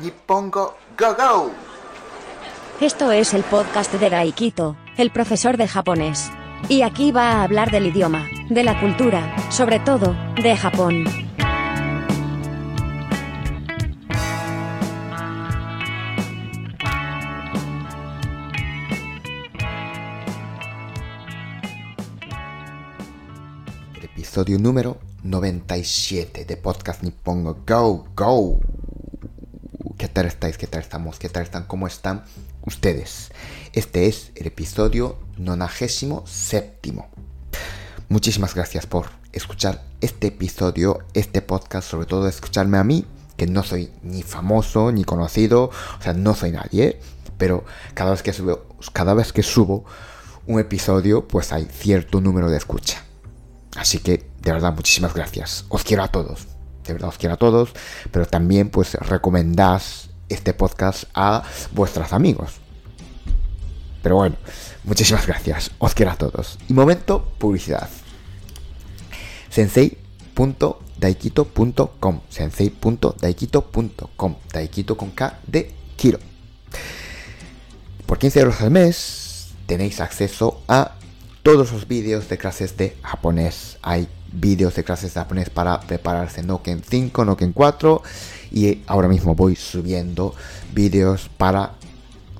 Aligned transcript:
Nippongo 0.00 0.76
Go 0.98 1.14
Go. 1.14 1.50
Esto 2.80 3.12
es 3.12 3.34
el 3.34 3.42
podcast 3.42 3.92
de 3.92 4.08
Daikito, 4.08 4.76
el 4.96 5.10
profesor 5.10 5.58
de 5.58 5.68
japonés. 5.68 6.30
Y 6.68 6.82
aquí 6.82 7.12
va 7.12 7.32
a 7.32 7.42
hablar 7.42 7.70
del 7.70 7.86
idioma, 7.86 8.26
de 8.48 8.64
la 8.64 8.80
cultura, 8.80 9.36
sobre 9.50 9.78
todo, 9.80 10.16
de 10.42 10.56
Japón. 10.56 11.04
Episodio 24.02 24.58
número 24.58 24.98
97 25.24 26.46
de 26.46 26.56
Podcast 26.56 27.02
Nippongo 27.02 27.58
Go 27.66 28.06
Go. 28.14 28.60
¿Qué 30.00 30.08
tal 30.08 30.24
estáis? 30.24 30.56
¿Qué 30.56 30.66
tal 30.66 30.80
estamos? 30.80 31.18
¿Qué 31.18 31.28
tal 31.28 31.42
están? 31.42 31.64
¿Cómo 31.64 31.86
están 31.86 32.24
ustedes? 32.62 33.32
Este 33.74 34.06
es 34.06 34.32
el 34.34 34.46
episodio 34.46 35.18
97. 35.36 36.94
Muchísimas 38.08 38.54
gracias 38.54 38.86
por 38.86 39.10
escuchar 39.32 39.84
este 40.00 40.28
episodio, 40.28 41.00
este 41.12 41.42
podcast, 41.42 41.86
sobre 41.86 42.06
todo 42.06 42.28
escucharme 42.28 42.78
a 42.78 42.82
mí, 42.82 43.04
que 43.36 43.46
no 43.46 43.62
soy 43.62 43.92
ni 44.02 44.22
famoso 44.22 44.90
ni 44.90 45.04
conocido, 45.04 45.64
o 45.64 46.02
sea, 46.02 46.14
no 46.14 46.34
soy 46.34 46.52
nadie, 46.52 46.98
pero 47.36 47.66
cada 47.92 48.12
vez 48.12 48.22
que 48.22 48.32
subo, 48.32 48.68
cada 48.94 49.12
vez 49.12 49.34
que 49.34 49.42
subo 49.42 49.84
un 50.46 50.60
episodio, 50.60 51.28
pues 51.28 51.52
hay 51.52 51.66
cierto 51.70 52.22
número 52.22 52.48
de 52.48 52.56
escucha. 52.56 53.04
Así 53.76 53.98
que, 53.98 54.30
de 54.40 54.50
verdad, 54.50 54.72
muchísimas 54.72 55.12
gracias. 55.12 55.66
Os 55.68 55.84
quiero 55.84 56.02
a 56.02 56.08
todos. 56.08 56.46
De 56.86 56.92
verdad, 56.92 57.10
os 57.10 57.18
quiero 57.18 57.34
a 57.34 57.38
todos. 57.38 57.70
Pero 58.10 58.26
también, 58.26 58.70
pues, 58.70 58.94
recomendad 58.94 59.82
este 60.28 60.54
podcast 60.54 61.04
a 61.14 61.42
vuestros 61.72 62.12
amigos. 62.12 62.54
Pero 64.02 64.16
bueno, 64.16 64.36
muchísimas 64.84 65.26
gracias. 65.26 65.70
Os 65.78 65.94
quiero 65.94 66.12
a 66.12 66.16
todos. 66.16 66.58
Y 66.68 66.72
momento, 66.72 67.24
publicidad. 67.38 67.88
Sensei.daikito.com 69.50 72.20
Sensei.daikito.com 72.28 74.36
Daikito 74.52 74.96
con 74.96 75.10
K 75.10 75.38
de 75.46 75.72
Kiro. 75.96 76.18
Por 78.06 78.18
15 78.18 78.40
euros 78.40 78.60
al 78.60 78.70
mes 78.70 79.48
tenéis 79.66 80.00
acceso 80.00 80.62
a 80.66 80.94
todos 81.42 81.72
los 81.72 81.88
vídeos 81.88 82.28
de 82.28 82.38
clases 82.38 82.76
de 82.76 82.96
japonés. 83.02 83.78
Hay 83.82 84.08
vídeos 84.32 84.74
de 84.74 84.84
clases 84.84 85.14
de 85.14 85.20
japonés 85.20 85.50
para 85.50 85.80
prepararse 85.80 86.42
Noken 86.42 86.82
5, 86.82 87.24
Noken 87.24 87.52
4 87.52 88.02
y 88.52 88.82
ahora 88.86 89.08
mismo 89.08 89.34
voy 89.34 89.56
subiendo 89.56 90.34
vídeos 90.72 91.30
para 91.36 91.74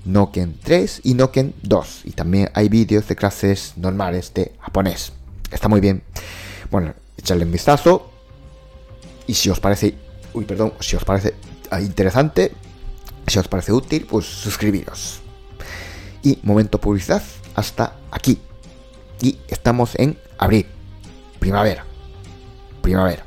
Noken 0.04 0.58
3 0.62 1.02
y 1.04 1.14
Noken 1.14 1.54
2 1.62 2.02
y 2.04 2.12
también 2.12 2.50
hay 2.54 2.68
vídeos 2.68 3.06
de 3.08 3.16
clases 3.16 3.74
normales 3.76 4.32
de 4.34 4.52
japonés. 4.60 5.12
Está 5.50 5.68
muy 5.68 5.80
bien. 5.80 6.02
Bueno, 6.70 6.94
echadle 7.16 7.44
un 7.44 7.52
vistazo 7.52 8.10
y 9.26 9.34
si 9.34 9.50
os 9.50 9.60
parece, 9.60 9.94
uy, 10.32 10.44
perdón, 10.44 10.72
si 10.80 10.96
os 10.96 11.04
parece 11.04 11.34
interesante, 11.80 12.52
si 13.26 13.38
os 13.38 13.48
parece 13.48 13.72
útil, 13.72 14.06
pues 14.08 14.26
suscribiros. 14.26 15.20
Y 16.22 16.38
momento 16.42 16.80
publicidad 16.80 17.22
hasta 17.54 17.96
aquí 18.10 18.38
y 19.20 19.38
estamos 19.48 19.94
en 19.96 20.18
abril, 20.38 20.66
primavera, 21.40 21.84
primavera. 22.80 23.24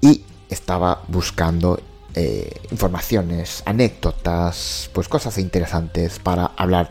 Y 0.00 0.24
estaba 0.48 1.04
buscando 1.06 1.80
eh, 2.14 2.60
informaciones, 2.70 3.62
anécdotas, 3.66 4.90
pues 4.92 5.08
cosas 5.08 5.38
interesantes 5.38 6.18
para 6.18 6.46
hablar 6.56 6.90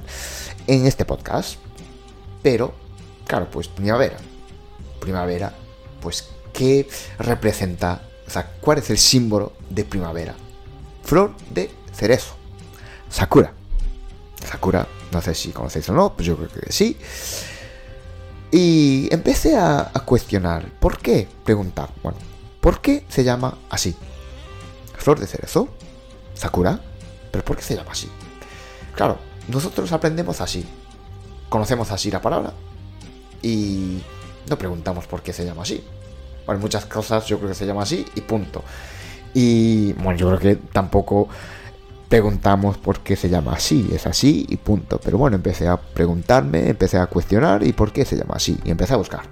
en 0.68 0.86
este 0.86 1.04
podcast. 1.04 1.58
Pero, 2.42 2.74
claro, 3.28 3.50
pues 3.50 3.68
primavera. 3.68 4.18
Primavera, 5.00 5.54
pues, 6.02 6.30
¿qué 6.54 6.88
representa? 7.20 8.04
O 8.26 8.30
sea, 8.30 8.54
¿cuál 8.62 8.78
es 8.78 8.90
el 8.90 8.98
símbolo 8.98 9.54
de 9.70 9.84
primavera? 9.84 10.36
Flor 11.04 11.34
de 11.50 11.70
cerezo. 11.94 12.36
Sakura. 13.10 13.54
Sakura, 14.50 14.88
no 15.12 15.22
sé 15.22 15.34
si 15.36 15.52
conocéis 15.52 15.88
o 15.90 15.94
no, 15.94 16.14
pues 16.14 16.28
yo 16.28 16.36
creo 16.36 16.50
que 16.50 16.72
sí. 16.72 16.98
Y 18.56 19.12
empecé 19.12 19.58
a, 19.58 19.92
cuestionar, 20.06 20.70
¿por 20.80 21.00
qué? 21.00 21.28
Preguntar, 21.44 21.90
bueno, 22.04 22.20
¿por 22.62 22.82
qué 22.82 23.04
se 23.10 23.24
llama 23.24 23.58
así? 23.72 23.96
Flor 24.96 25.20
de 25.20 25.26
cerezo, 25.26 25.70
Sakura, 26.36 26.80
pero 27.32 27.44
¿por 27.44 27.58
qué 27.58 27.64
se 27.64 27.76
llama 27.76 27.94
así? 27.94 28.08
Claro, 28.96 29.18
nosotros 29.48 29.92
aprendemos 29.92 30.40
así, 30.40 30.64
conocemos 31.50 31.90
así 31.90 32.12
la 32.12 32.22
palabra 32.22 32.54
y 33.42 34.04
no 34.48 34.56
preguntamos 34.56 35.08
por 35.08 35.24
qué 35.24 35.34
se 35.34 35.46
llama 35.46 35.64
así. 35.64 35.84
Bueno, 36.46 36.62
muchas 36.62 36.86
cosas 36.86 37.26
yo 37.26 37.40
creo 37.40 37.50
que 37.50 37.56
se 37.56 37.66
llama 37.66 37.82
así 37.82 38.06
y 38.14 38.22
punto. 38.22 38.64
Y 39.34 39.94
bueno, 39.94 40.16
yo 40.16 40.28
creo 40.28 40.40
que 40.40 40.56
tampoco 40.72 41.28
preguntamos 42.14 42.78
por 42.78 43.00
qué 43.00 43.16
se 43.16 43.28
llama 43.28 43.54
así, 43.54 43.90
es 43.92 44.06
así 44.06 44.46
y 44.48 44.58
punto. 44.58 45.00
Pero 45.04 45.18
bueno, 45.18 45.36
empecé 45.36 45.68
a 45.68 45.78
preguntarme, 45.78 46.70
empecé 46.70 47.00
a 47.00 47.08
cuestionar 47.08 47.66
y 47.66 47.74
por 47.74 47.92
qué 47.92 48.06
se 48.06 48.16
llama 48.16 48.36
así 48.36 48.56
y 48.64 48.70
empecé 48.70 48.94
a 48.94 48.98
buscar. 48.98 49.24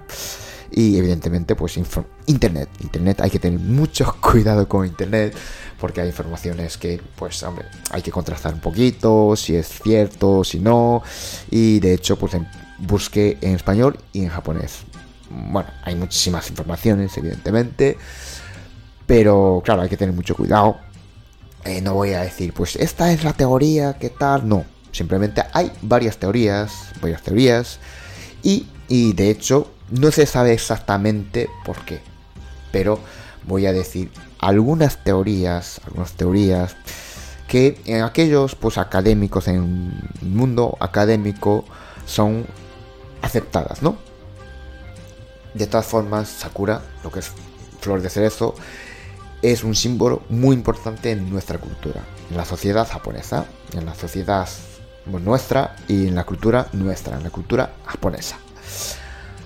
Y 0.72 0.98
evidentemente, 0.98 1.54
pues 1.54 1.78
Internet. 2.26 2.68
Internet 2.80 3.20
hay 3.20 3.30
que 3.30 3.38
tener 3.38 3.60
mucho 3.60 4.16
cuidado 4.20 4.66
con 4.66 4.84
Internet 4.84 5.32
porque 5.78 6.00
hay 6.00 6.08
informaciones 6.08 6.76
que, 6.76 7.00
pues, 7.14 7.44
hombre, 7.44 7.66
hay 7.92 8.02
que 8.02 8.10
contrastar 8.10 8.52
un 8.52 8.60
poquito, 8.60 9.36
si 9.36 9.54
es 9.54 9.68
cierto, 9.68 10.42
si 10.42 10.58
no. 10.58 11.04
Y 11.52 11.78
de 11.78 11.94
hecho, 11.94 12.18
pues 12.18 12.32
busqué 12.78 13.38
en 13.42 13.54
español 13.54 13.96
y 14.12 14.24
en 14.24 14.28
japonés. 14.28 14.80
Bueno, 15.30 15.70
hay 15.84 15.94
muchísimas 15.94 16.50
informaciones, 16.50 17.16
evidentemente. 17.16 17.96
Pero 19.06 19.62
claro, 19.64 19.82
hay 19.82 19.88
que 19.88 19.96
tener 19.96 20.16
mucho 20.16 20.34
cuidado 20.34 20.78
eh, 21.64 21.80
no 21.80 21.94
voy 21.94 22.12
a 22.12 22.22
decir, 22.22 22.52
pues 22.52 22.76
esta 22.76 23.12
es 23.12 23.24
la 23.24 23.32
teoría, 23.32 23.98
¿qué 23.98 24.10
tal? 24.10 24.48
No, 24.48 24.64
simplemente 24.90 25.42
hay 25.52 25.72
varias 25.82 26.16
teorías, 26.16 26.72
varias 27.00 27.22
teorías, 27.22 27.78
y, 28.42 28.66
y 28.88 29.12
de 29.12 29.30
hecho 29.30 29.70
no 29.90 30.10
se 30.10 30.26
sabe 30.26 30.52
exactamente 30.52 31.48
por 31.64 31.84
qué, 31.84 32.00
pero 32.72 32.98
voy 33.46 33.66
a 33.66 33.72
decir 33.72 34.10
algunas 34.38 35.04
teorías, 35.04 35.80
algunas 35.86 36.12
teorías 36.12 36.76
que 37.46 37.80
en 37.84 38.02
aquellos 38.02 38.54
pues 38.54 38.78
académicos 38.78 39.46
en 39.46 39.56
el 40.20 40.28
mundo 40.28 40.76
académico 40.80 41.64
son 42.06 42.46
aceptadas, 43.20 43.82
¿no? 43.82 43.96
De 45.54 45.66
todas 45.66 45.86
formas, 45.86 46.28
Sakura, 46.28 46.82
lo 47.04 47.12
que 47.12 47.20
es 47.20 47.30
flor 47.80 48.00
de 48.00 48.08
cerezo, 48.08 48.54
es 49.42 49.64
un 49.64 49.74
símbolo 49.74 50.22
muy 50.28 50.54
importante 50.54 51.10
en 51.10 51.28
nuestra 51.28 51.58
cultura, 51.58 52.02
en 52.30 52.36
la 52.36 52.44
sociedad 52.44 52.88
japonesa, 52.88 53.46
en 53.74 53.84
la 53.84 53.94
sociedad 53.94 54.48
nuestra 55.06 55.74
y 55.88 56.06
en 56.08 56.14
la 56.14 56.24
cultura 56.24 56.68
nuestra, 56.72 57.16
en 57.16 57.24
la 57.24 57.30
cultura 57.30 57.74
japonesa. 57.84 58.38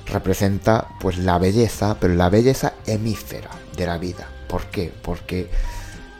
Representa 0.06 0.86
pues 1.00 1.18
la 1.18 1.38
belleza, 1.38 1.96
pero 1.98 2.14
la 2.14 2.28
belleza 2.28 2.74
hemífera 2.86 3.50
de 3.74 3.86
la 3.86 3.98
vida. 3.98 4.28
¿Por 4.48 4.66
qué? 4.66 4.92
Porque 5.02 5.50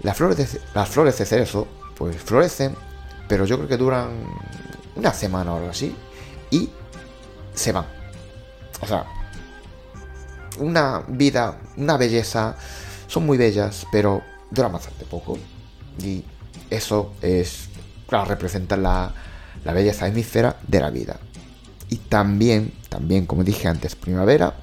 las 0.02 0.16
flores 0.16 0.36
de, 0.38 0.60
las 0.74 0.88
flores 0.88 1.18
de 1.18 1.26
cerezo 1.26 1.68
pues 1.96 2.16
florecen, 2.16 2.74
pero 3.28 3.44
yo 3.44 3.56
creo 3.56 3.68
que 3.68 3.76
duran 3.76 4.08
una 4.96 5.12
semana 5.12 5.52
o 5.52 5.56
algo 5.56 5.70
así 5.70 5.94
y 6.50 6.70
se 7.54 7.72
van. 7.72 7.86
O 8.80 8.86
sea, 8.86 9.04
una 10.58 11.02
vida, 11.08 11.58
una 11.76 11.96
belleza 11.96 12.56
son 13.06 13.26
muy 13.26 13.38
bellas, 13.38 13.86
pero 13.90 14.22
duran 14.50 14.72
bastante 14.72 15.04
poco. 15.04 15.38
Y 16.02 16.24
eso 16.70 17.12
es, 17.22 17.68
claro, 18.08 18.26
representa 18.26 18.76
la, 18.76 19.12
la 19.64 19.72
belleza 19.72 20.06
hemífera 20.06 20.56
de 20.66 20.80
la 20.80 20.90
vida. 20.90 21.18
Y 21.88 21.96
también, 21.96 22.72
también, 22.88 23.26
como 23.26 23.44
dije 23.44 23.68
antes, 23.68 23.94
primavera 23.94 24.54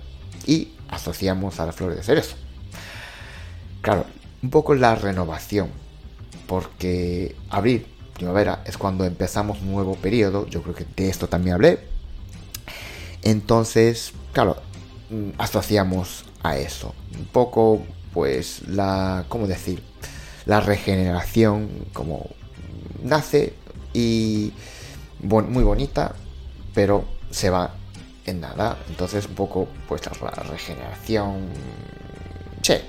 y 0.46 0.74
asociamos 0.90 1.60
a 1.60 1.66
la 1.66 1.72
flor 1.72 1.96
de 1.96 2.04
cerezo. 2.04 2.36
Claro, 3.82 4.06
un 4.42 4.50
poco 4.50 4.76
la 4.76 4.96
renovación, 4.96 5.70
porque 6.48 7.36
abril, 7.50 7.86
primavera, 8.14 8.62
es 8.66 8.78
cuando 8.78 9.06
empezamos 9.06 9.62
un 9.62 9.72
nuevo 9.72 9.96
periodo, 9.96 10.48
yo 10.48 10.62
creo 10.62 10.76
que 10.76 10.86
de 10.96 11.10
esto 11.10 11.28
también 11.28 11.56
hablé. 11.56 11.80
Entonces, 13.22 14.14
claro, 14.34 14.58
mm, 15.10 15.32
asociamos 15.38 16.26
a 16.44 16.58
eso. 16.58 16.94
Un 17.18 17.26
poco 17.26 17.84
pues 18.14 18.68
la, 18.68 19.26
¿cómo 19.30 19.48
decir? 19.48 19.82
La 20.46 20.60
regeneración 20.60 21.70
como 21.94 22.30
nace 23.02 23.54
y 23.94 24.54
muy 25.22 25.64
bonita, 25.64 26.16
pero 26.74 27.06
se 27.30 27.50
va 27.50 27.76
en 28.26 28.42
nada. 28.42 28.78
Entonces 28.90 29.26
un 29.26 29.36
poco 29.36 29.68
pues 29.88 30.02
la 30.22 30.44
regeneración... 30.44 31.48
Che, 32.62 32.82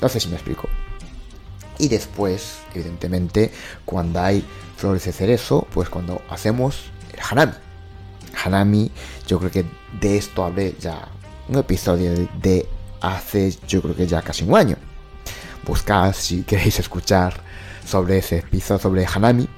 no 0.00 0.08
sé 0.08 0.20
si 0.20 0.28
me 0.28 0.34
explico. 0.34 0.68
Y 1.78 1.88
después, 1.88 2.58
evidentemente, 2.74 3.52
cuando 3.84 4.20
hay 4.20 4.44
flores 4.76 5.04
de 5.04 5.12
cerezo, 5.12 5.66
pues 5.72 5.88
cuando 5.88 6.22
hacemos 6.28 6.84
el 7.12 7.20
hanami. 7.28 7.52
Hanami, 8.44 8.90
yo 9.26 9.38
creo 9.38 9.50
que 9.50 9.64
de 10.00 10.16
esto 10.16 10.44
hablé 10.44 10.76
ya 10.80 11.08
un 11.48 11.56
episodio 11.56 12.12
de 12.40 12.68
hace, 13.00 13.56
yo 13.66 13.82
creo 13.82 13.94
que 13.94 14.06
ya 14.06 14.22
casi 14.22 14.44
un 14.44 14.56
año. 14.56 14.76
Buscad 15.66 16.12
si 16.14 16.42
queréis 16.42 16.78
escuchar 16.78 17.34
sobre 17.84 18.18
ese 18.18 18.38
episodio 18.38 18.80
sobre 18.80 19.06
Hanami. 19.06 19.48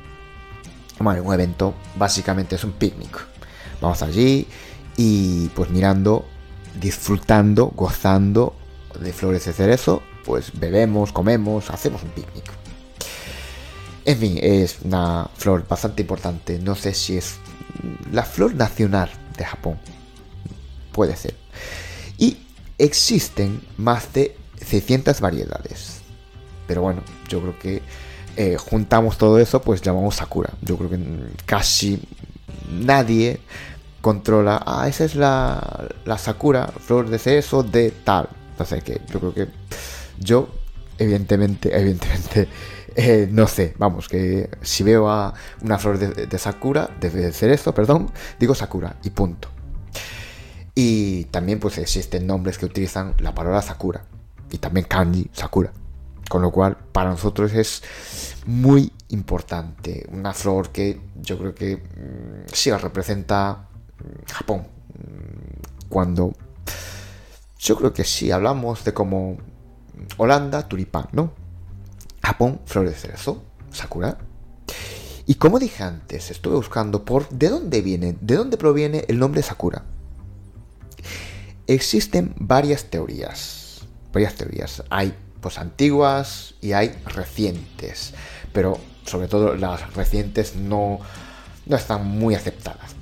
Bueno, 0.99 1.23
un 1.23 1.35
evento 1.35 1.75
básicamente 1.97 2.57
es 2.57 2.65
un 2.65 2.73
picnic. 2.73 3.19
Vamos 3.81 4.03
allí 4.03 4.47
y 4.97 5.49
pues 5.49 5.71
mirando, 5.71 6.27
disfrutando, 6.81 7.73
gozando 7.75 8.55
de 9.01 9.13
flores 9.13 9.47
de 9.47 9.53
cerezo, 9.53 10.03
pues 10.25 10.53
bebemos, 10.59 11.13
comemos, 11.13 11.71
hacemos 11.71 12.03
un 12.03 12.11
picnic. 12.11 12.45
En 14.05 14.19
fin, 14.19 14.39
es 14.43 14.79
una 14.83 15.29
flor 15.35 15.67
bastante 15.69 16.03
importante. 16.03 16.59
No 16.59 16.75
sé 16.75 16.95
si 16.95 17.17
es 17.17 17.37
la 18.13 18.25
flor 18.25 18.55
nacional 18.55 19.11
de 19.37 19.45
Japón. 19.45 19.79
Puede 20.93 21.17
ser. 21.17 21.40
Existen 22.81 23.61
más 23.77 24.13
de 24.13 24.37
600 24.65 25.21
variedades. 25.21 26.01
Pero 26.67 26.83
bueno, 26.83 27.03
yo 27.29 27.41
creo 27.41 27.59
que 27.59 27.83
eh, 28.37 28.57
juntamos 28.57 29.19
todo 29.19 29.39
eso, 29.39 29.61
pues 29.61 29.83
llamamos 29.83 30.17
Sakura. 30.17 30.51
Yo 30.63 30.77
creo 30.77 30.91
que 30.91 30.99
casi 31.47 32.01
nadie 32.71 33.41
controla, 34.01 34.63
ah, 34.65 34.89
esa 34.89 35.05
es 35.05 35.15
la, 35.15 35.89
la 36.05 36.17
Sakura, 36.17 36.69
flor 36.69 37.11
de 37.11 37.19
cerezo 37.19 37.63
de 37.63 37.91
tal. 37.91 38.29
Sé 38.65 38.83
qué, 38.83 39.01
yo 39.11 39.21
creo 39.21 39.35
que 39.35 39.49
yo, 40.19 40.49
evidentemente, 40.99 41.75
evidentemente, 41.77 42.49
eh, 42.95 43.29
no 43.31 43.47
sé, 43.47 43.75
vamos, 43.79 44.09
que 44.09 44.51
si 44.63 44.85
veo 44.85 45.09
a 45.11 45.33
una 45.63 45.79
flor 45.79 45.99
de, 45.99 46.39
Sakura, 46.39 46.91
de 47.01 47.33
cerezo, 47.33 47.75
perdón, 47.75 48.11
digo 48.39 48.55
Sakura 48.55 48.97
y 49.03 49.11
punto. 49.11 49.49
Y 50.83 51.25
también 51.27 51.61
pues 51.61 51.77
existen 51.77 52.27
nombres 52.27 52.57
que 52.57 52.65
utilizan 52.65 53.15
la 53.19 53.35
palabra 53.35 53.61
Sakura 53.61 54.07
y 54.51 54.57
también 54.57 54.87
kanji 54.87 55.29
Sakura. 55.31 55.75
Con 56.27 56.41
lo 56.41 56.51
cual 56.51 56.79
para 56.91 57.11
nosotros 57.11 57.53
es 57.53 57.83
muy 58.47 58.91
importante. 59.09 60.09
Una 60.11 60.33
flor 60.33 60.71
que 60.71 60.99
yo 61.21 61.39
creo 61.39 61.55
que 61.55 61.77
mm, 61.77 62.49
sí 62.51 62.73
representa 62.73 63.69
mm, 63.99 64.33
Japón. 64.33 64.61
Mm, 64.95 65.89
cuando 65.91 66.33
yo 67.59 67.77
creo 67.77 67.93
que 67.93 68.05
sí 68.05 68.31
hablamos 68.31 68.83
de 68.83 68.95
como 68.95 69.37
Holanda, 70.17 70.67
tulipán, 70.67 71.09
¿no? 71.13 71.35
Japón, 72.23 72.59
flores 72.65 72.93
de 72.93 72.99
cerezo, 73.01 73.43
sakura. 73.71 74.17
Y 75.27 75.35
como 75.35 75.59
dije 75.59 75.83
antes, 75.83 76.31
estuve 76.31 76.55
buscando 76.55 77.05
por 77.05 77.29
de 77.29 77.51
dónde 77.51 77.83
viene, 77.83 78.17
de 78.19 78.37
dónde 78.37 78.57
proviene 78.57 79.05
el 79.09 79.19
nombre 79.19 79.43
Sakura. 79.43 79.85
Existen 81.71 82.35
varias 82.37 82.87
teorías, 82.87 83.83
varias 84.13 84.35
teorías. 84.35 84.83
Hay 84.91 85.15
pues 85.41 85.57
antiguas 85.57 86.55
y 86.61 86.73
hay 86.73 86.89
recientes, 87.07 88.13
pero 88.53 88.77
sobre 89.07 89.29
todo 89.29 89.55
las 89.55 89.95
recientes 89.95 90.57
no, 90.57 90.99
no 91.67 91.77
están 91.77 92.05
muy 92.07 92.35
aceptadas. 92.35 92.97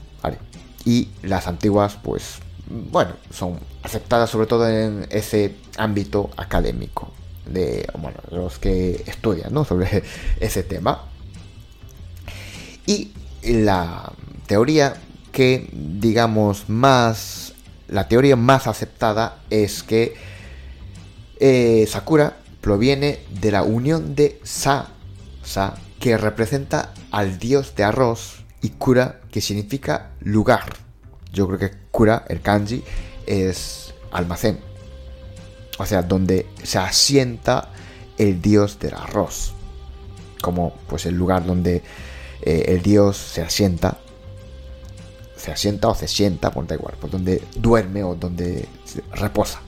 Y 0.85 1.09
las 1.23 1.47
antiguas, 1.47 1.99
pues 2.03 2.41
bueno, 2.69 3.15
son 3.31 3.59
aceptadas 3.83 4.29
sobre 4.29 4.47
todo 4.47 4.69
en 4.69 5.07
ese 5.09 5.57
ámbito 5.79 6.29
académico 6.37 7.11
de 7.47 7.87
los 8.31 8.59
que 8.59 9.03
estudian 9.07 9.55
¿no? 9.55 9.65
sobre 9.67 10.03
ese 10.41 10.63
tema. 10.63 11.05
Y 12.85 13.13
la 13.43 14.13
teoría 14.47 14.95
que, 15.33 15.71
digamos, 15.73 16.69
más. 16.69 17.55
La 17.89 18.09
teoría 18.09 18.37
más 18.37 18.67
aceptada 18.67 19.39
es 19.51 19.83
que 19.83 20.15
eh, 21.41 21.87
Sakura 21.89 22.37
proviene 22.61 23.21
de 23.41 23.51
la 23.51 23.63
unión 23.63 24.15
de 24.15 24.41
Sa, 24.43 24.89
Sa, 25.43 25.75
que 25.99 26.17
representa 26.19 26.93
al 27.11 27.39
dios 27.39 27.75
de 27.75 27.85
arroz, 27.85 28.45
y 28.61 28.71
Kura, 28.71 29.21
que 29.31 29.41
significa 29.41 30.11
lugar. 30.21 30.75
Yo 31.33 31.47
creo 31.47 31.59
que 31.59 31.71
Kura, 31.91 32.25
el 32.29 32.41
kanji, 32.41 32.83
es 33.27 33.95
almacén. 34.11 34.59
O 35.79 35.87
sea, 35.87 36.03
donde 36.03 36.47
se 36.63 36.79
asienta 36.79 37.71
el 38.17 38.43
dios 38.43 38.79
del 38.81 38.95
arroz. 38.95 39.53
Como 40.41 40.75
pues 40.89 41.07
el 41.07 41.15
lugar 41.15 41.47
donde 41.47 41.83
eh, 42.43 42.65
el 42.69 42.83
dios 42.83 43.17
se 43.17 43.43
asienta. 43.43 43.99
Se 45.39 45.53
asienta 45.53 45.89
o 45.89 45.95
se 45.95 46.09
sienta, 46.09 46.51
por 46.51 46.71
igual, 46.71 46.95
por 47.01 47.11
donde 47.11 47.43
duerme 47.57 48.03
o 48.03 48.15
donde 48.15 48.69
reposa. 49.13 49.63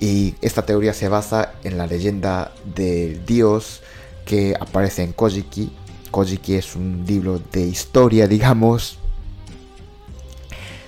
Y 0.00 0.34
esta 0.42 0.66
teoría 0.66 0.92
se 0.92 1.08
basa 1.08 1.54
en 1.64 1.78
la 1.78 1.86
leyenda 1.86 2.52
del 2.74 3.24
dios 3.24 3.82
que 4.26 4.54
aparece 4.58 5.02
en 5.02 5.12
Kojiki. 5.12 5.72
Kojiki 6.10 6.54
es 6.54 6.76
un 6.76 7.04
libro 7.06 7.40
de 7.52 7.62
historia, 7.62 8.26
digamos, 8.28 8.98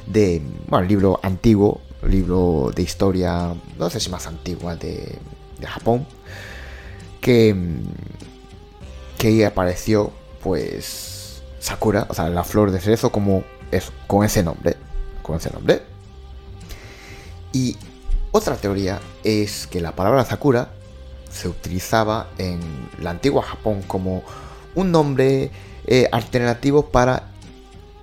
de, 0.07 0.43
bueno, 0.67 0.87
libro 0.87 1.21
antiguo, 1.23 1.81
libro 2.07 2.71
de 2.75 2.83
historia, 2.83 3.55
no 3.79 3.91
sé 3.91 4.01
si 4.01 4.11
más 4.11 4.27
antigua 4.27 4.77
de, 4.77 5.19
de 5.59 5.67
Japón, 5.67 6.07
que, 7.21 7.55
que 9.17 9.47
apareció, 9.47 10.13
pues, 10.43 11.18
Sakura, 11.69 12.07
o 12.09 12.15
sea, 12.15 12.29
la 12.31 12.45
flor 12.45 12.71
de 12.71 12.81
cerezo 12.81 13.13
como 13.13 13.45
es, 13.71 13.93
con 14.07 14.25
ese 14.25 14.43
nombre, 14.43 14.77
con 15.23 15.37
ese 15.37 15.51
nombre. 15.51 15.83
Y 17.53 17.77
otra 18.33 18.57
teoría 18.57 19.01
es 19.23 19.67
que 19.67 19.81
la 19.81 19.93
palabra 19.93 20.25
Sakura 20.25 20.71
se 21.31 21.49
utilizaba 21.49 22.29
en 22.39 22.61
la 23.01 23.11
antigua 23.11 23.43
Japón 23.43 23.83
como 23.87 24.23
un 24.75 24.91
nombre 24.91 25.51
eh, 25.87 26.09
alternativo 26.11 26.87
para 26.87 27.29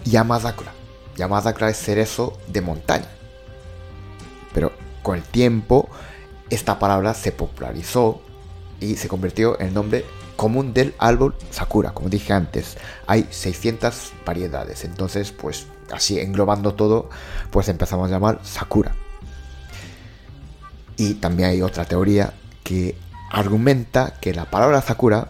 Yamadakura 0.03 0.71
llamada 1.15 1.55
es 1.69 1.77
cerezo 1.77 2.37
de 2.47 2.61
montaña. 2.61 3.07
Pero 4.53 4.71
con 5.01 5.17
el 5.17 5.23
tiempo 5.23 5.89
esta 6.49 6.77
palabra 6.77 7.13
se 7.13 7.31
popularizó 7.31 8.21
y 8.79 8.97
se 8.97 9.07
convirtió 9.07 9.59
en 9.59 9.73
nombre 9.73 10.05
común 10.35 10.73
del 10.73 10.93
árbol 10.97 11.35
sakura. 11.51 11.93
Como 11.93 12.09
dije 12.09 12.33
antes, 12.33 12.77
hay 13.07 13.27
600 13.29 14.13
variedades. 14.25 14.83
Entonces, 14.83 15.31
pues 15.31 15.67
así 15.91 16.19
englobando 16.19 16.73
todo, 16.73 17.09
pues 17.51 17.69
empezamos 17.69 18.09
a 18.09 18.13
llamar 18.13 18.39
sakura. 18.43 18.95
Y 20.97 21.15
también 21.15 21.49
hay 21.49 21.61
otra 21.61 21.85
teoría 21.85 22.33
que 22.63 22.97
argumenta 23.31 24.13
que 24.19 24.33
la 24.33 24.45
palabra 24.45 24.81
sakura 24.81 25.29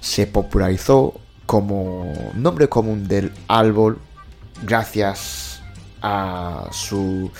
se 0.00 0.26
popularizó 0.26 1.20
como 1.46 2.12
nombre 2.34 2.68
común 2.68 3.08
del 3.08 3.32
árbol 3.48 3.98
gracias 4.62 5.60
a 6.02 6.68
su... 6.70 7.30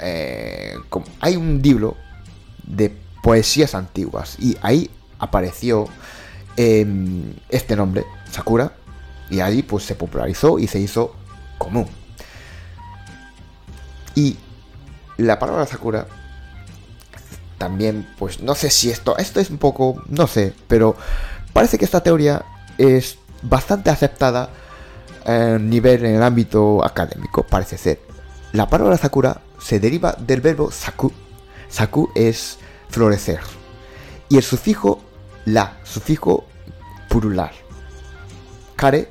Eh, 0.00 0.76
hay 1.20 1.36
un 1.36 1.60
libro 1.60 1.96
de 2.64 2.94
poesías 3.22 3.74
antiguas 3.74 4.36
y 4.38 4.56
ahí 4.62 4.90
apareció 5.18 5.86
em, 6.56 7.34
este 7.48 7.76
nombre, 7.76 8.04
Sakura, 8.30 8.72
y 9.30 9.40
ahí 9.40 9.62
pues 9.62 9.84
se 9.84 9.94
popularizó 9.94 10.58
y 10.58 10.66
se 10.66 10.78
hizo 10.78 11.14
común. 11.58 11.86
Y 14.14 14.36
la 15.16 15.38
palabra 15.38 15.66
Sakura 15.66 16.06
también, 17.58 18.08
pues 18.18 18.40
no 18.40 18.54
sé 18.54 18.70
si 18.70 18.90
esto, 18.90 19.16
esto 19.18 19.40
es 19.40 19.50
un 19.50 19.58
poco, 19.58 20.02
no 20.08 20.26
sé, 20.26 20.54
pero 20.68 20.96
parece 21.52 21.78
que 21.78 21.84
esta 21.84 22.02
teoría 22.02 22.44
es 22.78 23.18
bastante 23.42 23.90
aceptada 23.90 24.50
nivel 25.60 26.04
en 26.06 26.16
el 26.16 26.22
ámbito 26.22 26.84
académico, 26.84 27.42
parece 27.42 27.76
ser. 27.76 28.00
La 28.52 28.68
palabra 28.68 28.96
sakura 28.96 29.42
se 29.60 29.78
deriva 29.78 30.16
del 30.18 30.40
verbo 30.40 30.70
saku. 30.70 31.12
Saku 31.68 32.10
es 32.14 32.58
florecer. 32.88 33.40
Y 34.30 34.36
el 34.36 34.42
sufijo 34.42 35.00
la, 35.52 35.78
sufijo 35.84 36.44
plural. 37.08 37.52
Kare, 38.76 39.08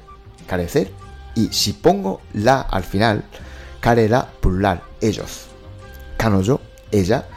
carecer. 0.48 0.91
Y 1.36 1.53
si 1.53 1.74
pongo 1.74 2.22
la 2.34 2.62
al 2.62 2.84
final, 2.84 3.24
kare 3.79 4.10
la 4.10 4.25
plural, 4.25 4.82
ellos. 5.01 5.48
Kanoyo, 6.17 6.62
ella. 6.91 7.27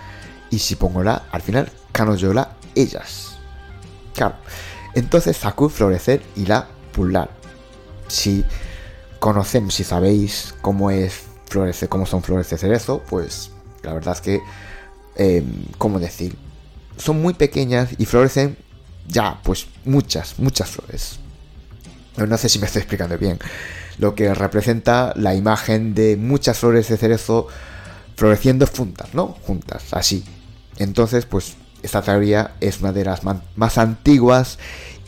Y 0.50 0.58
si 0.58 0.76
pongo 0.76 1.02
la 1.02 1.24
al 1.30 1.42
final, 1.42 1.70
kanoyo 1.92 2.32
la, 2.32 2.56
ellas. 2.74 3.36
Claro. 4.14 4.36
Entonces, 4.94 5.36
saku, 5.36 5.68
florecer 5.68 6.22
y 6.36 6.46
la 6.46 6.66
plural. 6.92 7.30
Si 8.08 8.44
conocen, 9.18 9.70
si 9.70 9.84
sabéis 9.84 10.54
cómo 10.62 10.90
es 10.90 11.24
flores, 11.46 11.86
cómo 11.88 12.06
son 12.06 12.22
flores 12.22 12.48
de 12.50 12.58
cerezo, 12.58 13.02
pues 13.08 13.50
la 13.82 13.92
verdad 13.92 14.14
es 14.14 14.20
que, 14.20 14.40
eh, 15.16 15.44
¿cómo 15.78 16.00
decir? 16.00 16.36
son 17.00 17.20
muy 17.20 17.34
pequeñas 17.34 17.90
y 17.98 18.04
florecen 18.04 18.56
ya, 19.08 19.38
pues 19.42 19.66
muchas, 19.84 20.38
muchas 20.38 20.70
flores. 20.70 21.18
No 22.16 22.36
sé 22.36 22.48
si 22.48 22.58
me 22.58 22.66
estoy 22.66 22.80
explicando 22.80 23.16
bien. 23.18 23.38
Lo 23.98 24.14
que 24.14 24.34
representa 24.34 25.12
la 25.16 25.34
imagen 25.34 25.94
de 25.94 26.16
muchas 26.16 26.58
flores 26.58 26.88
de 26.88 26.96
cerezo 26.96 27.48
floreciendo 28.16 28.66
juntas, 28.66 29.14
¿no? 29.14 29.28
Juntas, 29.46 29.92
así. 29.92 30.24
Entonces, 30.76 31.26
pues 31.26 31.56
esta 31.82 32.02
teoría 32.02 32.54
es 32.60 32.80
una 32.80 32.92
de 32.92 33.04
las 33.04 33.22
más 33.56 33.78
antiguas 33.78 34.58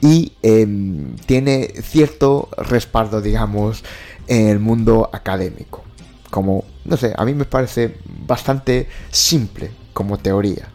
y 0.02 0.32
em, 0.42 1.16
tiene 1.26 1.72
cierto 1.82 2.48
respaldo, 2.56 3.20
digamos, 3.20 3.84
en 4.26 4.48
el 4.48 4.58
mundo 4.58 5.08
académico. 5.12 5.84
Como, 6.28 6.64
no 6.84 6.96
sé, 6.96 7.12
a 7.16 7.24
mí 7.24 7.34
me 7.34 7.44
parece 7.44 7.98
bastante 8.26 8.88
simple 9.10 9.70
como 9.92 10.18
teoría. 10.18 10.68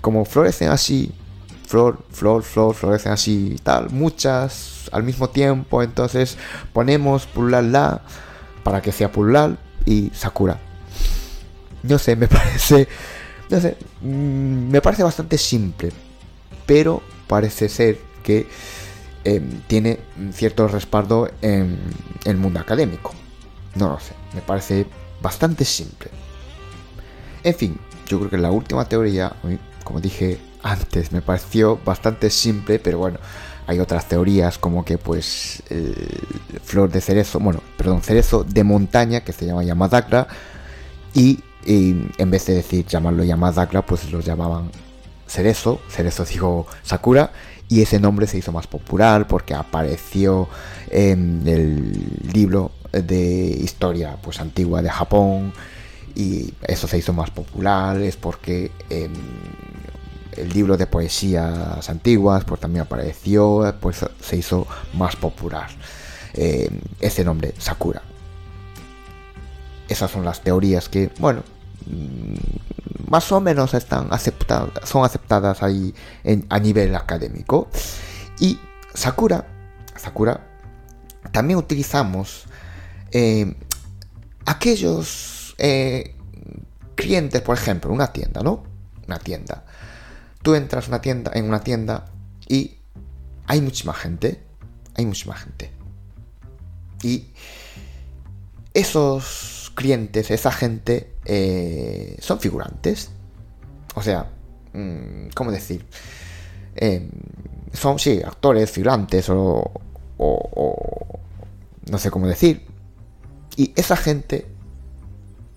Como 0.00 0.24
florecen 0.24 0.70
así, 0.70 1.12
flor, 1.72 2.04
flor, 2.10 2.42
flor, 2.42 2.74
florecen 2.74 3.12
así 3.12 3.54
y 3.54 3.58
tal, 3.58 3.88
muchas 3.88 4.90
al 4.92 5.04
mismo 5.04 5.30
tiempo, 5.30 5.82
entonces 5.82 6.36
ponemos 6.74 7.24
plural 7.24 7.72
la 7.72 8.02
para 8.62 8.82
que 8.82 8.92
sea 8.92 9.10
plural 9.10 9.58
y 9.86 10.10
sakura. 10.14 10.58
No 11.82 11.98
sé, 11.98 12.14
me 12.14 12.28
parece, 12.38 12.88
no 13.48 13.58
sé, 13.58 13.78
mm, 14.02 14.70
me 14.70 14.82
parece 14.82 15.02
bastante 15.02 15.38
simple, 15.38 15.92
pero 16.66 17.02
parece 17.26 17.70
ser 17.70 17.98
que 18.22 18.46
em, 19.24 19.62
tiene 19.66 19.98
cierto 20.34 20.68
respaldo 20.68 21.30
en 21.40 21.78
el 22.26 22.36
mundo 22.36 22.60
académico. 22.60 23.14
No 23.76 23.88
lo 23.88 23.98
sé, 23.98 24.12
me 24.34 24.42
parece 24.42 24.84
bastante 25.22 25.64
simple. 25.64 26.10
En 27.42 27.54
fin, 27.54 27.78
yo 28.06 28.18
creo 28.18 28.28
que 28.28 28.36
la 28.36 28.50
última 28.50 28.84
teoría, 28.84 29.32
como 29.84 30.02
dije 30.02 30.38
antes, 30.62 31.12
me 31.12 31.22
pareció 31.22 31.78
bastante 31.84 32.30
simple, 32.30 32.78
pero 32.78 32.98
bueno, 32.98 33.18
hay 33.66 33.78
otras 33.78 34.08
teorías 34.08 34.58
como 34.58 34.84
que 34.84 34.98
pues 34.98 35.62
flor 36.64 36.90
de 36.90 37.00
cerezo, 37.00 37.38
bueno, 37.40 37.60
perdón, 37.76 38.02
cerezo 38.02 38.44
de 38.44 38.64
montaña 38.64 39.22
que 39.22 39.32
se 39.32 39.46
llama 39.46 39.64
Yamadakra 39.64 40.26
y, 41.14 41.40
en 41.64 42.30
vez 42.30 42.46
de 42.46 42.54
decir 42.54 42.86
llamarlo 42.86 43.22
Yamadakra, 43.24 43.82
pues 43.82 44.10
lo 44.10 44.20
llamaban 44.20 44.70
cerezo, 45.26 45.80
cerezo 45.88 46.24
dijo 46.24 46.66
Sakura 46.82 47.32
y 47.68 47.82
ese 47.82 47.98
nombre 47.98 48.26
se 48.26 48.38
hizo 48.38 48.52
más 48.52 48.66
popular 48.66 49.26
porque 49.26 49.54
apareció 49.54 50.48
en 50.90 51.42
el 51.46 52.32
libro 52.32 52.72
de 52.92 53.56
historia 53.62 54.16
pues 54.22 54.40
antigua 54.40 54.82
de 54.82 54.90
Japón 54.90 55.54
y 56.14 56.52
eso 56.62 56.86
se 56.86 56.98
hizo 56.98 57.14
más 57.14 57.30
popular 57.30 57.98
es 58.02 58.16
porque 58.16 58.70
em, 58.90 59.12
el 60.36 60.48
libro 60.50 60.76
de 60.76 60.86
poesías 60.86 61.88
antiguas 61.88 62.44
pues 62.44 62.60
también 62.60 62.82
apareció 62.82 63.74
pues 63.80 64.04
se 64.20 64.36
hizo 64.36 64.66
más 64.94 65.16
popular 65.16 65.68
em, 66.34 66.80
ese 67.00 67.24
nombre 67.24 67.54
Sakura 67.58 68.02
esas 69.88 70.10
son 70.10 70.24
las 70.24 70.40
teorías 70.40 70.88
que 70.88 71.10
bueno 71.18 71.42
mm, 71.86 73.10
más 73.10 73.30
o 73.32 73.40
menos 73.40 73.74
están 73.74 74.08
aceptadas 74.10 74.88
son 74.88 75.04
aceptadas 75.04 75.62
ahí 75.62 75.94
a 76.48 76.58
nivel 76.58 76.94
académico 76.94 77.68
y 78.38 78.58
Sakura 78.94 79.46
Sakura 79.96 80.52
también 81.30 81.58
utilizamos 81.58 82.44
em, 83.10 83.54
aquellos 84.46 85.54
eh, 85.58 86.16
clientes, 86.94 87.40
por 87.42 87.56
ejemplo, 87.56 87.92
una 87.92 88.12
tienda, 88.12 88.42
¿no? 88.42 88.64
Una 89.06 89.18
tienda. 89.18 89.64
Tú 90.42 90.54
entras 90.54 90.88
una 90.88 91.00
tienda, 91.00 91.30
en 91.34 91.46
una 91.46 91.60
tienda 91.60 92.06
y 92.48 92.78
hay 93.46 93.60
muchísima 93.60 93.94
gente. 93.94 94.42
Hay 94.94 95.06
muchísima 95.06 95.34
gente. 95.36 95.70
Y 97.02 97.28
esos 98.74 99.72
clientes, 99.74 100.30
esa 100.30 100.52
gente, 100.52 101.14
eh, 101.24 102.16
son 102.20 102.40
figurantes. 102.40 103.10
O 103.94 104.02
sea, 104.02 104.30
mm, 104.72 105.28
¿cómo 105.34 105.50
decir? 105.50 105.84
Eh, 106.76 107.08
son, 107.72 107.98
sí, 107.98 108.20
actores, 108.24 108.70
figurantes 108.70 109.28
o, 109.30 109.70
o, 110.18 111.20
no 111.90 111.98
sé 111.98 112.10
cómo 112.10 112.26
decir. 112.26 112.66
Y 113.56 113.72
esa 113.76 113.96
gente 113.96 114.46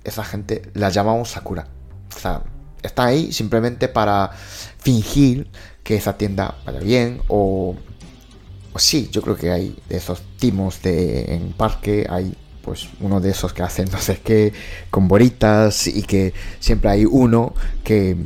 esa 0.05 0.23
gente 0.23 0.61
la 0.73 0.89
llamamos 0.89 1.31
Sakura. 1.31 1.67
O 2.15 2.19
sea, 2.19 2.43
está 2.85 3.05
ahí 3.05 3.31
simplemente 3.31 3.87
para 3.87 4.31
fingir 4.79 5.47
que 5.83 5.95
esa 5.95 6.17
tienda 6.17 6.55
vaya 6.65 6.79
bien 6.79 7.21
o, 7.27 7.75
sí, 8.77 9.09
yo 9.11 9.21
creo 9.21 9.37
que 9.37 9.51
hay 9.51 9.75
de 9.87 9.97
esos 9.97 10.21
timos 10.37 10.81
de 10.81 11.33
en 11.33 11.53
parque, 11.53 12.07
hay 12.09 12.35
pues 12.61 12.89
uno 12.99 13.21
de 13.21 13.29
esos 13.29 13.53
que 13.53 13.61
hacen 13.61 13.87
no 13.91 13.99
sé 13.99 14.19
qué 14.23 14.51
con 14.89 15.07
boritas 15.07 15.87
y 15.87 16.01
que 16.03 16.33
siempre 16.59 16.89
hay 16.89 17.05
uno 17.05 17.53
que, 17.83 18.17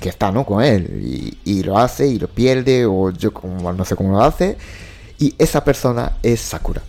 que 0.00 0.08
está 0.08 0.30
¿no? 0.30 0.46
con 0.46 0.62
él 0.62 1.34
y, 1.44 1.62
lo 1.62 1.78
hace 1.78 2.06
y 2.06 2.18
lo 2.18 2.28
pierde 2.28 2.86
o 2.86 3.10
yo 3.10 3.32
como, 3.32 3.72
no 3.72 3.84
sé 3.84 3.96
cómo 3.96 4.12
lo 4.12 4.22
hace 4.22 4.56
y 5.18 5.34
esa 5.38 5.62
persona 5.62 6.18
es 6.22 6.40
Sakura. 6.40 6.82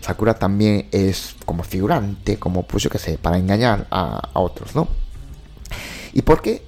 Sakura 0.00 0.34
también 0.34 0.88
es 0.92 1.34
como 1.44 1.64
figurante, 1.64 2.38
como 2.38 2.62
pues 2.62 2.84
yo 2.84 2.90
que 2.90 2.98
sé, 2.98 3.18
para 3.18 3.36
engañar 3.36 3.86
a, 3.90 4.30
otros, 4.34 4.74
¿no? 4.76 4.86
¿Y 6.12 6.22
por 6.22 6.42
qué 6.42 6.62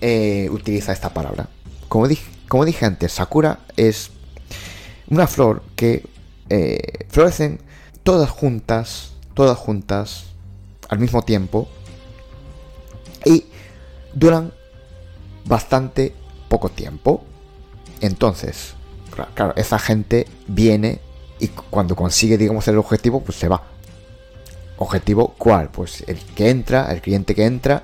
eh, 0.00 0.48
utiliza 0.50 0.92
esta 0.92 1.12
palabra? 1.12 1.48
Como 1.88 2.08
dije, 2.08 2.30
como 2.48 2.64
dije 2.64 2.84
antes, 2.84 3.12
Sakura 3.12 3.60
es 3.76 4.10
una 5.08 5.26
flor 5.26 5.62
que 5.74 6.04
eh, 6.48 7.06
florecen 7.08 7.60
todas 8.02 8.30
juntas, 8.30 9.12
todas 9.34 9.58
juntas, 9.58 10.26
al 10.88 10.98
mismo 10.98 11.22
tiempo, 11.22 11.68
y 13.24 13.44
duran 14.14 14.52
bastante 15.44 16.14
poco 16.48 16.68
tiempo. 16.68 17.24
Entonces, 18.00 18.74
claro, 19.34 19.54
esa 19.56 19.78
gente 19.78 20.26
viene 20.46 21.00
y 21.38 21.48
cuando 21.48 21.96
consigue, 21.96 22.38
digamos, 22.38 22.66
el 22.68 22.78
objetivo, 22.78 23.22
pues 23.22 23.38
se 23.38 23.48
va. 23.48 23.62
¿Objetivo 24.78 25.34
cuál? 25.38 25.70
Pues 25.70 26.04
el 26.06 26.18
que 26.18 26.50
entra, 26.50 26.92
el 26.92 27.00
cliente 27.00 27.34
que 27.34 27.44
entra, 27.44 27.82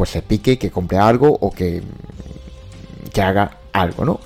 pues 0.00 0.08
se 0.08 0.22
pique, 0.22 0.58
que 0.58 0.70
compre 0.70 0.96
algo 0.96 1.36
o 1.42 1.50
que, 1.50 1.82
que 3.12 3.20
haga 3.20 3.58
algo, 3.74 4.06
¿no? 4.06 4.18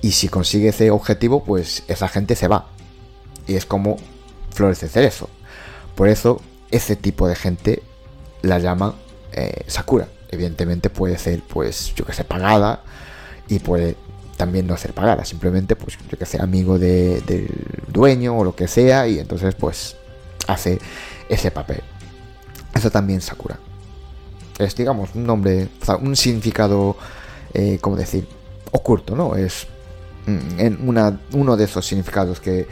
Y 0.00 0.12
si 0.12 0.28
consigue 0.28 0.68
ese 0.68 0.92
objetivo, 0.92 1.42
pues 1.42 1.82
esa 1.88 2.06
gente 2.06 2.36
se 2.36 2.46
va. 2.46 2.68
Y 3.48 3.56
es 3.56 3.66
como 3.66 3.96
florece 4.52 4.86
cerezo. 4.86 5.28
Por 5.96 6.06
eso, 6.06 6.40
ese 6.70 6.94
tipo 6.94 7.26
de 7.26 7.34
gente 7.34 7.82
la 8.42 8.60
llaman 8.60 8.92
eh, 9.32 9.64
Sakura. 9.66 10.06
Evidentemente 10.30 10.90
puede 10.90 11.18
ser, 11.18 11.42
pues, 11.42 11.92
yo 11.96 12.04
que 12.04 12.12
sé, 12.12 12.22
pagada 12.22 12.84
y 13.48 13.58
puede 13.58 13.96
también 14.36 14.68
no 14.68 14.76
ser 14.76 14.92
pagada, 14.92 15.24
simplemente 15.24 15.74
pues 15.74 15.98
yo 16.08 16.16
que 16.16 16.24
sé, 16.24 16.40
amigo 16.40 16.78
del 16.78 17.48
dueño 17.88 18.38
o 18.38 18.44
lo 18.44 18.54
que 18.54 18.68
sea 18.68 19.08
y 19.08 19.18
entonces 19.18 19.56
pues 19.56 19.96
hace 20.46 20.78
ese 21.28 21.50
papel. 21.50 21.82
Eso 22.72 22.92
también 22.92 23.20
Sakura. 23.20 23.58
Es 24.58 24.74
digamos 24.74 25.10
un 25.14 25.26
nombre, 25.26 25.68
un 26.00 26.16
significado, 26.16 26.96
eh, 27.52 27.78
como 27.80 27.96
decir, 27.96 28.26
oculto, 28.72 29.14
¿no? 29.14 29.34
Es 29.36 29.66
mm, 30.26 30.60
en 30.60 30.88
una, 30.88 31.20
uno 31.32 31.56
de 31.56 31.64
esos 31.64 31.86
significados 31.86 32.40
que 32.40 32.66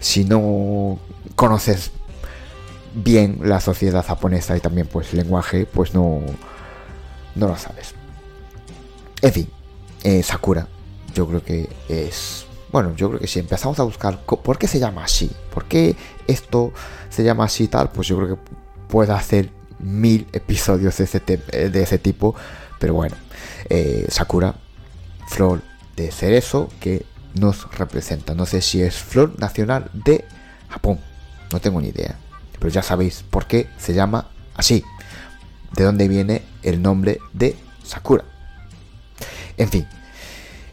si 0.00 0.24
no 0.24 0.98
conoces 1.36 1.92
bien 2.94 3.38
la 3.42 3.60
sociedad 3.60 4.04
japonesa 4.04 4.56
y 4.56 4.60
también 4.60 4.86
pues 4.86 5.12
el 5.12 5.20
lenguaje, 5.20 5.66
pues 5.66 5.94
no, 5.94 6.20
no 7.34 7.46
lo 7.46 7.56
sabes. 7.56 7.94
En 9.20 9.32
fin, 9.32 9.48
eh, 10.02 10.22
Sakura. 10.22 10.66
Yo 11.14 11.28
creo 11.28 11.44
que 11.44 11.68
es... 11.88 12.46
Bueno, 12.72 12.94
yo 12.96 13.08
creo 13.08 13.20
que 13.20 13.26
si 13.26 13.38
empezamos 13.38 13.78
a 13.78 13.82
buscar 13.82 14.18
por 14.24 14.58
qué 14.58 14.66
se 14.66 14.78
llama 14.78 15.04
así, 15.04 15.30
por 15.52 15.66
qué 15.66 15.94
esto 16.26 16.72
se 17.10 17.22
llama 17.22 17.44
así 17.44 17.68
tal, 17.68 17.90
pues 17.90 18.08
yo 18.08 18.16
creo 18.16 18.28
que 18.34 18.42
puede 18.88 19.12
hacer 19.12 19.50
mil 19.82 20.26
episodios 20.32 20.96
de 20.96 21.04
ese, 21.04 21.20
de 21.20 21.82
ese 21.82 21.98
tipo. 21.98 22.34
Pero 22.78 22.94
bueno, 22.94 23.16
eh, 23.68 24.06
Sakura, 24.08 24.54
flor 25.28 25.62
de 25.96 26.10
cerezo 26.10 26.68
que 26.80 27.04
nos 27.34 27.70
representa. 27.76 28.34
No 28.34 28.46
sé 28.46 28.60
si 28.62 28.82
es 28.82 28.96
flor 28.96 29.38
nacional 29.38 29.90
de 29.92 30.24
Japón, 30.68 30.98
no 31.52 31.60
tengo 31.60 31.80
ni 31.80 31.88
idea. 31.88 32.16
Pero 32.58 32.68
ya 32.68 32.82
sabéis 32.82 33.24
por 33.28 33.46
qué 33.46 33.68
se 33.78 33.94
llama 33.94 34.28
así. 34.54 34.84
De 35.76 35.84
dónde 35.84 36.08
viene 36.08 36.42
el 36.62 36.82
nombre 36.82 37.18
de 37.32 37.56
Sakura. 37.82 38.24
En 39.56 39.68
fin, 39.68 39.86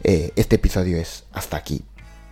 eh, 0.04 0.32
este 0.36 0.56
episodio 0.56 0.98
es 0.98 1.24
hasta 1.32 1.56
aquí. 1.56 1.82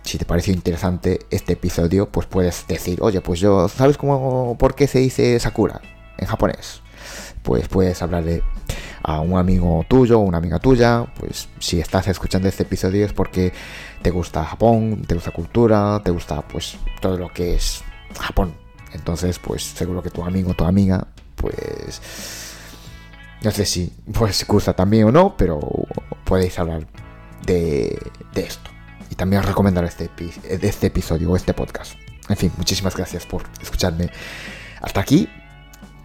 Si 0.03 0.17
te 0.17 0.25
pareció 0.25 0.53
interesante 0.53 1.19
este 1.29 1.53
episodio, 1.53 2.09
pues 2.09 2.25
puedes 2.27 2.65
decir, 2.67 2.99
oye, 3.01 3.21
pues 3.21 3.39
yo, 3.39 3.67
¿sabes 3.69 3.97
cómo, 3.97 4.57
por 4.57 4.75
qué 4.75 4.87
se 4.87 4.99
dice 4.99 5.39
Sakura 5.39 5.81
en 6.19 6.27
japonés? 6.27 6.81
Pues 7.43 7.67
puedes 7.67 8.01
hablarle 8.01 8.43
a 9.03 9.21
un 9.21 9.37
amigo 9.37 9.85
tuyo 9.87 10.19
o 10.19 10.23
una 10.23 10.37
amiga 10.37 10.59
tuya, 10.59 11.05
pues 11.19 11.47
si 11.59 11.79
estás 11.79 12.07
escuchando 12.07 12.47
este 12.47 12.63
episodio 12.63 13.05
es 13.05 13.13
porque 13.13 13.53
te 14.01 14.11
gusta 14.11 14.43
Japón, 14.43 15.03
te 15.07 15.15
gusta 15.15 15.31
cultura, 15.31 16.01
te 16.03 16.11
gusta 16.11 16.41
pues 16.41 16.77
todo 17.01 17.17
lo 17.17 17.29
que 17.29 17.55
es 17.55 17.83
Japón. 18.19 18.53
Entonces, 18.93 19.39
pues 19.39 19.63
seguro 19.63 20.01
que 20.01 20.09
tu 20.09 20.23
amigo 20.23 20.51
o 20.51 20.53
tu 20.53 20.65
amiga, 20.65 21.07
pues 21.35 22.01
no 23.41 23.51
sé 23.51 23.65
si 23.65 23.93
pues 24.13 24.45
gusta 24.47 24.73
también 24.73 25.05
o 25.05 25.11
no, 25.11 25.35
pero 25.37 25.59
podéis 26.23 26.57
hablar 26.59 26.85
de, 27.45 27.99
de 28.33 28.41
esto. 28.41 28.69
Y 29.09 29.15
también 29.15 29.43
recomendar 29.43 29.85
este, 29.85 30.09
este 30.43 30.87
episodio 30.87 31.31
o 31.31 31.35
este 31.35 31.53
podcast. 31.53 31.93
En 32.27 32.37
fin, 32.37 32.51
muchísimas 32.57 32.95
gracias 32.95 33.25
por 33.25 33.43
escucharme 33.59 34.11
hasta 34.81 35.01
aquí. 35.01 35.27